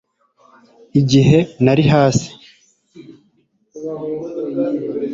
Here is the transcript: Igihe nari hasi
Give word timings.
Igihe 0.99 1.37
nari 1.63 1.83
hasi 1.93 2.29